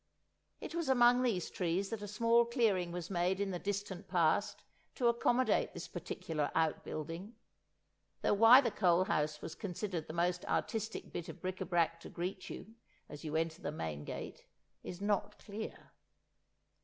[0.59, 4.63] It was among these trees that a small clearing was made in the distant past
[4.95, 7.35] to accommodate this particular out building;
[8.23, 11.99] though why the coal house was considered the most artistic bit of bric à brac
[11.99, 12.73] to greet you
[13.09, 14.43] as you enter the main gate
[14.83, 15.91] is not clear.